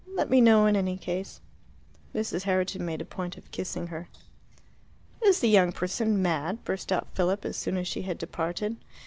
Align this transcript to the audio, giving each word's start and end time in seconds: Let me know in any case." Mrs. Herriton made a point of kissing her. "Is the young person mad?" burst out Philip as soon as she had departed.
Let 0.15 0.31
me 0.31 0.41
know 0.41 0.65
in 0.65 0.75
any 0.75 0.97
case." 0.97 1.41
Mrs. 2.15 2.41
Herriton 2.41 2.83
made 2.83 3.01
a 3.01 3.05
point 3.05 3.37
of 3.37 3.51
kissing 3.51 3.85
her. 3.93 4.09
"Is 5.23 5.41
the 5.41 5.47
young 5.47 5.71
person 5.71 6.19
mad?" 6.23 6.63
burst 6.65 6.91
out 6.91 7.13
Philip 7.13 7.45
as 7.45 7.55
soon 7.55 7.77
as 7.77 7.87
she 7.87 8.01
had 8.01 8.17
departed. 8.17 8.77